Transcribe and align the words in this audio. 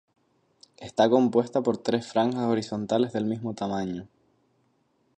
Está 0.79 1.07
compuesta 1.11 1.61
por 1.61 1.77
tres 1.77 2.07
franjas 2.07 2.45
horizontales 2.47 3.13
del 3.13 3.25
mismo 3.25 3.53
tamaño. 3.53 4.07